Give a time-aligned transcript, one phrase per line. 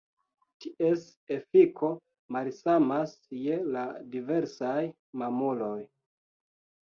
[0.63, 1.01] Ties
[1.35, 1.89] efiko
[2.37, 3.83] malsamas je la
[4.15, 4.79] diversaj
[5.23, 5.77] mamuloj.